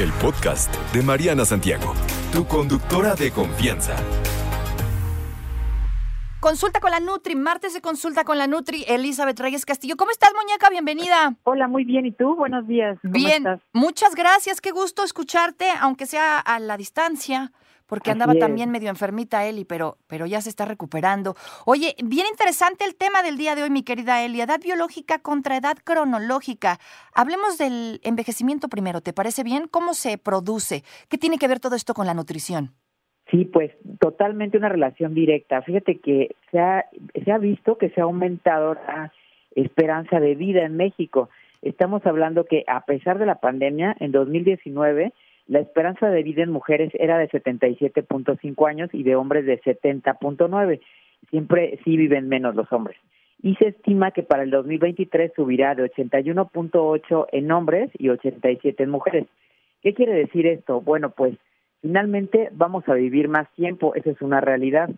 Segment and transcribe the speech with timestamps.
[0.00, 1.92] el podcast de Mariana Santiago,
[2.32, 3.96] tu conductora de confianza.
[6.38, 9.96] Consulta con la Nutri, martes de consulta con la Nutri, Elizabeth Reyes Castillo.
[9.96, 10.70] ¿Cómo estás, muñeca?
[10.70, 11.34] Bienvenida.
[11.42, 12.06] Hola, muy bien.
[12.06, 12.36] ¿Y tú?
[12.36, 12.96] Buenos días.
[13.02, 14.60] bien, muchas gracias.
[14.60, 17.50] Qué gusto escucharte, aunque sea a la distancia
[17.88, 21.34] porque andaba también medio enfermita Eli, pero, pero ya se está recuperando.
[21.64, 25.56] Oye, bien interesante el tema del día de hoy, mi querida Eli, edad biológica contra
[25.56, 26.78] edad cronológica.
[27.14, 29.66] Hablemos del envejecimiento primero, ¿te parece bien?
[29.68, 30.82] ¿Cómo se produce?
[31.08, 32.70] ¿Qué tiene que ver todo esto con la nutrición?
[33.30, 35.62] Sí, pues totalmente una relación directa.
[35.62, 36.86] Fíjate que se ha,
[37.24, 39.12] se ha visto que se ha aumentado la
[39.54, 41.28] esperanza de vida en México.
[41.60, 45.12] Estamos hablando que a pesar de la pandemia, en 2019
[45.48, 50.80] la esperanza de vida en mujeres era de 77.5 años y de hombres de 70.9.
[51.30, 52.98] Siempre sí viven menos los hombres.
[53.42, 58.90] Y se estima que para el 2023 subirá de 81.8 en hombres y 87 en
[58.90, 59.26] mujeres.
[59.80, 60.82] ¿Qué quiere decir esto?
[60.82, 61.34] Bueno, pues
[61.80, 64.90] finalmente vamos a vivir más tiempo, esa es una realidad.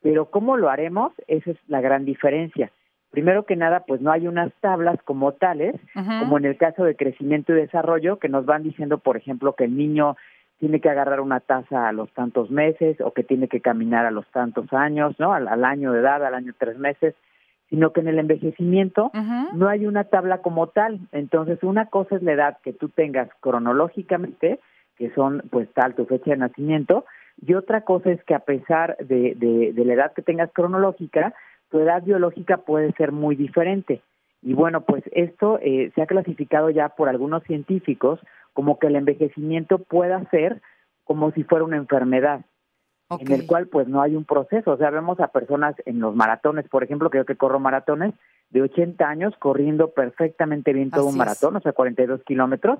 [0.00, 1.12] Pero ¿cómo lo haremos?
[1.26, 2.70] Esa es la gran diferencia.
[3.10, 6.94] Primero que nada, pues no hay unas tablas como tales, como en el caso de
[6.94, 10.16] crecimiento y desarrollo, que nos van diciendo, por ejemplo, que el niño
[10.58, 14.10] tiene que agarrar una taza a los tantos meses o que tiene que caminar a
[14.10, 15.32] los tantos años, ¿no?
[15.32, 17.14] Al, año de edad, al año tres meses,
[17.70, 19.10] sino que en el envejecimiento
[19.54, 21.00] no hay una tabla como tal.
[21.12, 24.58] Entonces, una cosa es la edad que tú tengas cronológicamente,
[24.96, 27.04] que son pues tal tu fecha de nacimiento,
[27.40, 31.34] y otra cosa es que a pesar de, de, de la edad que tengas cronológica,
[31.70, 34.02] tu edad biológica puede ser muy diferente.
[34.42, 38.20] Y bueno, pues esto eh, se ha clasificado ya por algunos científicos
[38.52, 40.60] como que el envejecimiento pueda ser
[41.04, 42.44] como si fuera una enfermedad,
[43.10, 44.72] en el cual pues no hay un proceso.
[44.72, 48.14] O sea, vemos a personas en los maratones, por ejemplo, que yo que corro maratones,
[48.50, 52.78] de 80 años corriendo perfectamente bien todo un maratón, o sea, 42 kilómetros,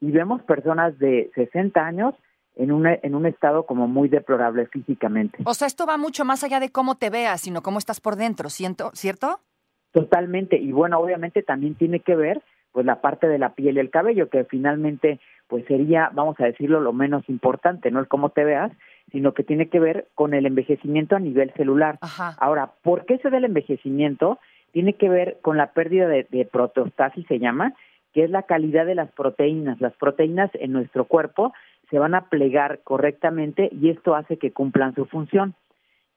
[0.00, 2.14] y vemos personas de 60 años
[2.58, 5.38] en un, en un estado como muy deplorable físicamente.
[5.44, 8.16] O sea, esto va mucho más allá de cómo te veas, sino cómo estás por
[8.16, 9.40] dentro, ¿cierto?
[9.92, 10.56] Totalmente.
[10.56, 12.42] Y bueno, obviamente también tiene que ver
[12.72, 16.44] pues la parte de la piel y el cabello, que finalmente pues sería, vamos a
[16.44, 18.70] decirlo, lo menos importante, no el cómo te veas,
[19.10, 21.98] sino que tiene que ver con el envejecimiento a nivel celular.
[22.38, 24.38] Ahora, ¿por qué se da el envejecimiento?
[24.72, 27.72] Tiene que ver con la pérdida de, de proteostasis, se llama,
[28.12, 29.80] que es la calidad de las proteínas.
[29.80, 31.54] Las proteínas en nuestro cuerpo
[31.90, 35.54] se van a plegar correctamente y esto hace que cumplan su función.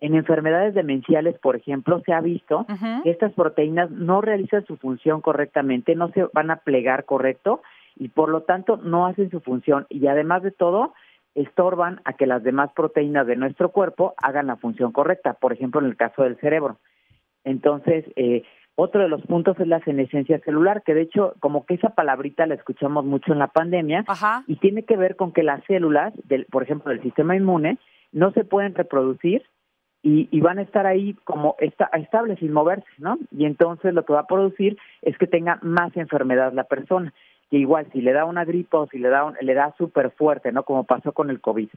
[0.00, 2.66] En enfermedades demenciales, por ejemplo, se ha visto
[3.02, 7.62] que estas proteínas no realizan su función correctamente, no se van a plegar correcto
[7.96, 10.94] y por lo tanto no hacen su función y además de todo
[11.34, 15.80] estorban a que las demás proteínas de nuestro cuerpo hagan la función correcta, por ejemplo
[15.80, 16.78] en el caso del cerebro.
[17.44, 18.44] Entonces, eh,
[18.80, 22.46] otro de los puntos es la senescencia celular, que de hecho, como que esa palabrita
[22.46, 24.04] la escuchamos mucho en la pandemia,
[24.46, 27.78] y tiene que ver con que las células, del, por ejemplo, del sistema inmune,
[28.12, 29.42] no se pueden reproducir
[30.00, 33.18] y, y van a estar ahí como estables sin moverse, ¿no?
[33.32, 37.12] Y entonces lo que va a producir es que tenga más enfermedad la persona,
[37.50, 40.52] que igual si le da una gripe o si le da, le da súper fuerte,
[40.52, 40.62] ¿no?
[40.62, 41.68] Como pasó con el COVID.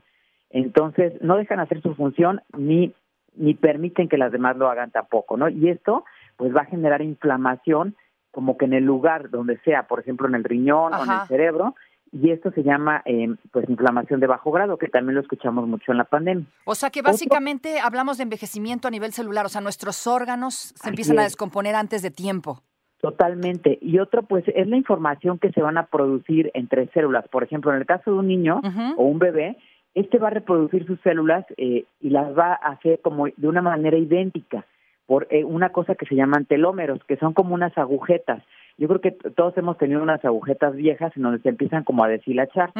[0.51, 2.93] Entonces, no dejan hacer su función ni,
[3.35, 5.49] ni permiten que las demás lo hagan tampoco, ¿no?
[5.49, 6.05] Y esto
[6.41, 7.95] pues va a generar inflamación
[8.31, 11.27] como que en el lugar donde sea, por ejemplo en el riñón o en el
[11.27, 11.75] cerebro,
[12.11, 15.91] y esto se llama eh, pues inflamación de bajo grado, que también lo escuchamos mucho
[15.91, 16.47] en la pandemia.
[16.65, 20.89] O sea que básicamente hablamos de envejecimiento a nivel celular, o sea, nuestros órganos se
[20.89, 22.63] empiezan a descomponer antes de tiempo.
[23.01, 23.77] Totalmente.
[23.79, 27.27] Y otro, pues, es la información que se van a producir entre células.
[27.27, 28.61] Por ejemplo, en el caso de un niño
[28.97, 29.57] o un bebé,
[29.93, 33.61] este va a reproducir sus células eh, y las va a hacer como de una
[33.61, 34.65] manera idéntica
[35.11, 38.41] por eh, una cosa que se llaman telómeros, que son como unas agujetas.
[38.77, 42.07] Yo creo que todos hemos tenido unas agujetas viejas en donde se empiezan como a
[42.07, 42.71] deshilachar.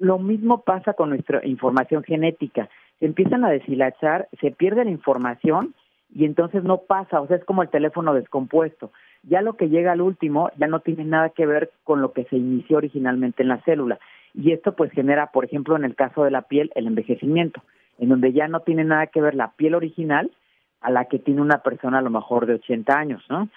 [0.00, 2.68] Lo mismo pasa con nuestra información genética.
[2.98, 5.72] Se empiezan a deshilachar, se pierde la información
[6.12, 8.90] y entonces no pasa, o sea, es como el teléfono descompuesto.
[9.22, 12.24] Ya lo que llega al último ya no tiene nada que ver con lo que
[12.24, 14.00] se inició originalmente en la célula.
[14.34, 17.62] Y esto pues genera, por ejemplo, en el caso de la piel, el envejecimiento,
[18.00, 20.32] en donde ya no tiene nada que ver la piel original
[20.82, 23.48] a la que tiene una persona a lo mejor de 80 años, ¿no?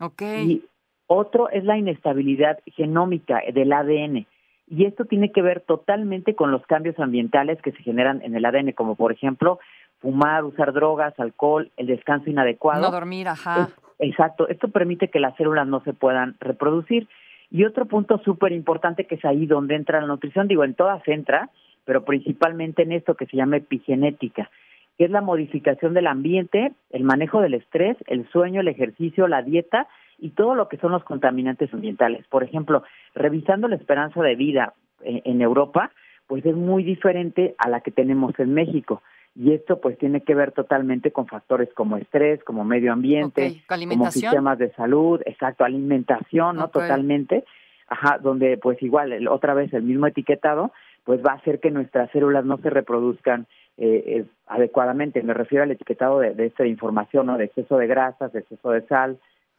[0.00, 0.22] Ok.
[0.22, 0.64] Y
[1.06, 4.26] otro es la inestabilidad genómica del ADN.
[4.70, 8.44] Y esto tiene que ver totalmente con los cambios ambientales que se generan en el
[8.44, 9.58] ADN, como por ejemplo
[10.00, 12.82] fumar, usar drogas, alcohol, el descanso inadecuado.
[12.82, 13.70] No dormir, ajá.
[13.98, 14.46] exacto.
[14.48, 17.08] Esto permite que las células no se puedan reproducir.
[17.50, 21.00] Y otro punto súper importante que es ahí donde entra la nutrición, digo, en todas
[21.08, 21.48] entra,
[21.86, 24.50] pero principalmente en esto que se llama epigenética
[24.98, 29.42] que es la modificación del ambiente, el manejo del estrés, el sueño, el ejercicio, la
[29.42, 29.86] dieta
[30.18, 32.26] y todo lo que son los contaminantes ambientales.
[32.26, 32.82] Por ejemplo,
[33.14, 34.74] revisando la esperanza de vida
[35.04, 35.92] eh, en Europa,
[36.26, 39.00] pues es muy diferente a la que tenemos en México.
[39.36, 44.10] Y esto pues tiene que ver totalmente con factores como estrés, como medio ambiente, como
[44.10, 46.68] sistemas de salud, exacto, alimentación, ¿no?
[46.68, 47.44] Totalmente.
[47.86, 50.72] Ajá, donde pues igual, otra vez el mismo etiquetado,
[51.04, 53.46] pues va a hacer que nuestras células no se reproduzcan
[53.78, 55.22] eh, eh, adecuadamente.
[55.22, 57.38] Me refiero al etiquetado de, de esta información, ¿no?
[57.38, 59.18] De exceso de grasas, de exceso de sal,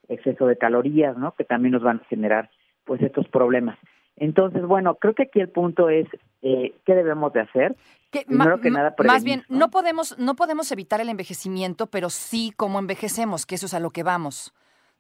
[0.09, 1.33] exceso de calorías, ¿no?
[1.35, 2.49] Que también nos van a generar
[2.83, 3.77] pues estos problemas.
[4.17, 6.05] Entonces, bueno, creo que aquí el punto es
[6.41, 7.75] eh, qué debemos de hacer.
[8.11, 9.69] Primero que nada, más bien, ¿no?
[9.69, 13.91] podemos no podemos evitar el envejecimiento, pero sí cómo envejecemos, que eso es a lo
[13.91, 14.53] que vamos,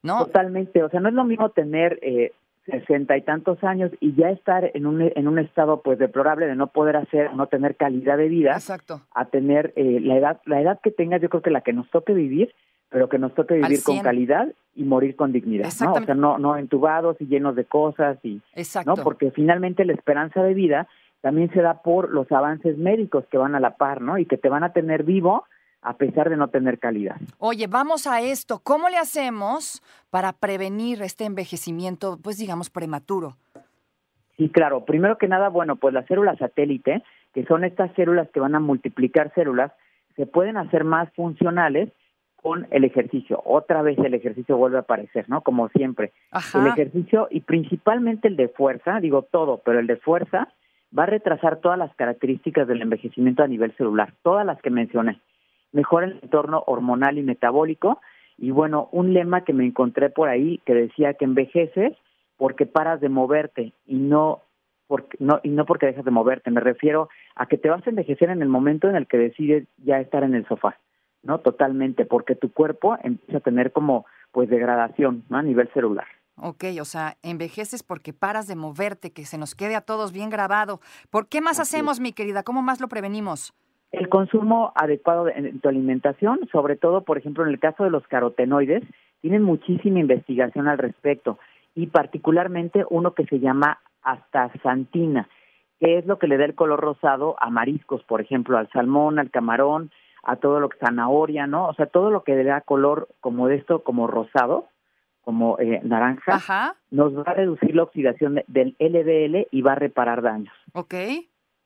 [0.03, 0.25] ¿no?
[0.25, 2.31] Totalmente, o sea, no es lo mismo tener eh,
[2.69, 6.55] sesenta y tantos años y ya estar en un en un estado pues deplorable de
[6.55, 9.01] no poder hacer, no tener calidad de vida, Exacto.
[9.13, 11.89] a tener eh, la edad la edad que tengas, yo creo que la que nos
[11.89, 12.53] toque vivir
[12.89, 15.93] pero que nos toque vivir con calidad y morir con dignidad, ¿no?
[15.93, 18.41] O sea, no, no entubados y llenos de cosas y,
[18.85, 18.95] ¿no?
[18.95, 20.87] Porque finalmente la esperanza de vida
[21.21, 24.17] también se da por los avances médicos que van a la par, ¿no?
[24.17, 25.45] Y que te van a tener vivo
[25.81, 27.17] a pesar de no tener calidad.
[27.37, 28.59] Oye, vamos a esto.
[28.63, 33.37] ¿Cómo le hacemos para prevenir este envejecimiento, pues digamos, prematuro?
[34.37, 34.85] Sí, claro.
[34.85, 37.03] Primero que nada, bueno, pues las células satélite,
[37.33, 39.71] que son estas células que van a multiplicar células,
[40.15, 41.89] se pueden hacer más funcionales
[42.41, 43.41] con el ejercicio.
[43.45, 45.41] Otra vez el ejercicio vuelve a aparecer, ¿no?
[45.41, 46.13] Como siempre.
[46.53, 50.47] El ejercicio y principalmente el de fuerza, digo todo, pero el de fuerza
[50.97, 55.19] va a retrasar todas las características del envejecimiento a nivel celular, todas las que mencioné.
[55.71, 57.99] Mejora el entorno hormonal y metabólico.
[58.37, 61.93] Y bueno, un lema que me encontré por ahí que decía que envejeces
[62.37, 64.41] porque paras de moverte y no
[64.87, 66.51] porque no y no porque dejas de moverte.
[66.51, 69.67] Me refiero a que te vas a envejecer en el momento en el que decides
[69.77, 70.77] ya estar en el sofá.
[71.23, 71.39] ¿no?
[71.39, 75.37] Totalmente, porque tu cuerpo empieza a tener como pues degradación ¿no?
[75.37, 76.07] a nivel celular.
[76.41, 80.29] Ok, o sea, envejeces porque paras de moverte, que se nos quede a todos bien
[80.29, 80.79] grabado.
[81.09, 82.43] ¿Por qué más hacemos, mi querida?
[82.43, 83.53] ¿Cómo más lo prevenimos?
[83.91, 88.05] El consumo adecuado de, tu alimentación, sobre todo, por ejemplo, en el caso de los
[88.07, 88.83] carotenoides,
[89.21, 91.39] tienen muchísima investigación al respecto
[91.75, 95.27] y particularmente uno que se llama astaxantina,
[95.79, 99.17] que es lo que le da el color rosado a mariscos, por ejemplo, al salmón,
[99.17, 99.91] al camarón,
[100.23, 101.67] a todo lo que zanahoria, ¿no?
[101.67, 104.67] O sea, todo lo que le da color como de esto, como rosado,
[105.23, 110.21] como eh, naranja, nos va a reducir la oxidación del LDL y va a reparar
[110.21, 110.53] daños.
[110.73, 110.93] Ok.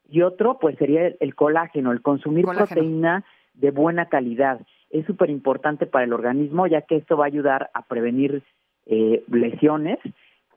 [0.10, 3.24] Y otro, pues sería el, colágeno, el consumir proteína
[3.54, 4.60] de buena calidad.
[4.90, 8.44] Es súper importante para el organismo, ya que esto va a ayudar a prevenir
[8.86, 10.00] eh, lesiones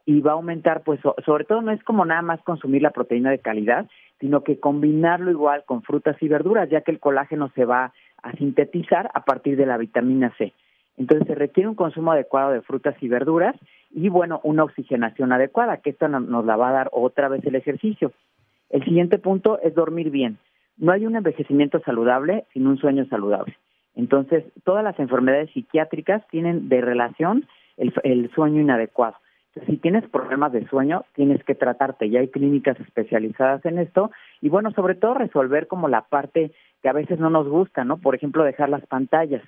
[0.04, 3.31] y va a aumentar, pues, sobre todo no es como nada más consumir la proteína
[3.31, 3.87] de calidad,
[4.20, 8.32] sino que combinarlo igual con frutas y verduras, ya que el colágeno se va a
[8.32, 10.52] sintetizar a partir de la vitamina C.
[10.96, 13.54] Entonces se requiere un consumo adecuado de frutas y verduras
[13.90, 17.54] y bueno, una oxigenación adecuada, que esto nos la va a dar otra vez el
[17.54, 18.12] ejercicio.
[18.71, 20.39] El siguiente punto es dormir bien.
[20.77, 23.57] No hay un envejecimiento saludable sin un sueño saludable.
[23.95, 27.47] Entonces, todas las enfermedades psiquiátricas tienen de relación
[27.77, 29.17] el, sueño inadecuado
[29.67, 32.11] si tienes problemas de sueño, tienes que tratarte.
[32.11, 34.11] Ya hay clínicas especializadas en esto
[34.41, 36.53] y bueno, sobre todo resolver como la parte
[36.83, 37.97] que a veces no nos gusta, ¿no?
[37.97, 39.43] Por ejemplo, dejar las pantallas,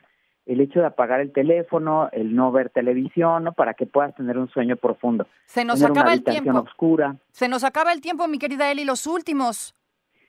[0.49, 3.53] el hecho de apagar el teléfono, el no ver televisión, ¿no?
[3.53, 5.27] Para que puedas tener un sueño profundo.
[5.45, 6.59] Se nos acaba el tiempo.
[6.59, 7.17] Oscura.
[7.31, 9.75] Se nos acaba el tiempo, mi querida Eli, los últimos.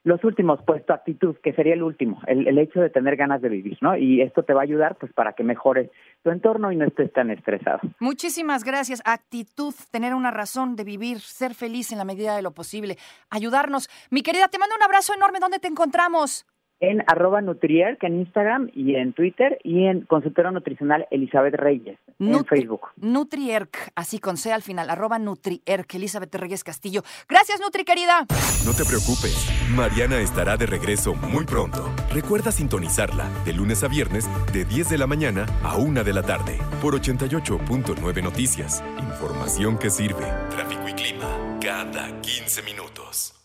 [0.04, 3.42] Los últimos, pues tu actitud, que sería el último, el, el, hecho de tener ganas
[3.42, 3.98] de vivir, ¿no?
[3.98, 5.90] Y esto te va a ayudar, pues, para que mejores
[6.24, 7.80] tu entorno y no estés tan estresado.
[8.00, 9.02] Muchísimas gracias.
[9.04, 12.98] Actitud, tener una razón de vivir, ser feliz en la medida de lo posible,
[13.30, 13.90] ayudarnos.
[14.10, 15.40] Mi querida, te mando un abrazo enorme.
[15.40, 16.46] ¿Dónde te encontramos?
[16.80, 22.46] En arroba Nutrierc en Instagram y en Twitter y en consultora nutricional Elizabeth Reyes en
[22.46, 22.88] Facebook.
[22.98, 27.04] Nutrierc, así con C al final, arroba Nutrierc, Elizabeth Reyes Castillo.
[27.28, 28.26] Gracias, Nutri querida.
[28.66, 31.90] No te preocupes, Mariana estará de regreso muy pronto.
[32.14, 36.24] Recuerda sintonizarla de lunes a viernes de 10 de la mañana a 1 de la
[36.24, 38.84] tarde por 88.9 Noticias.
[39.00, 40.26] Información que sirve.
[40.50, 43.39] Tráfico y clima cada 15 minutos.